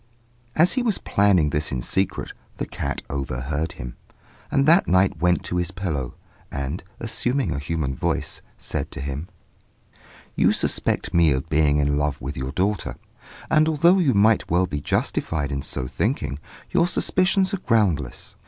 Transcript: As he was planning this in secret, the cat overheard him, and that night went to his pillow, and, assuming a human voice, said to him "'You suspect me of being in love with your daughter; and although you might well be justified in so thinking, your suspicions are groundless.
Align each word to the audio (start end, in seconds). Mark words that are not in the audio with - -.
As 0.55 0.73
he 0.73 0.81
was 0.81 0.97
planning 0.97 1.51
this 1.51 1.71
in 1.71 1.83
secret, 1.83 2.33
the 2.57 2.65
cat 2.65 3.03
overheard 3.07 3.73
him, 3.73 3.97
and 4.49 4.65
that 4.65 4.87
night 4.87 5.19
went 5.21 5.43
to 5.43 5.57
his 5.57 5.69
pillow, 5.69 6.15
and, 6.51 6.83
assuming 6.99 7.51
a 7.53 7.59
human 7.59 7.93
voice, 7.93 8.41
said 8.57 8.89
to 8.93 8.99
him 8.99 9.27
"'You 10.35 10.53
suspect 10.53 11.13
me 11.13 11.31
of 11.31 11.49
being 11.49 11.77
in 11.77 11.97
love 11.99 12.19
with 12.19 12.35
your 12.35 12.51
daughter; 12.51 12.95
and 13.47 13.69
although 13.69 13.99
you 13.99 14.15
might 14.15 14.49
well 14.49 14.65
be 14.65 14.81
justified 14.81 15.51
in 15.51 15.61
so 15.61 15.85
thinking, 15.85 16.39
your 16.71 16.87
suspicions 16.87 17.53
are 17.53 17.59
groundless. 17.59 18.35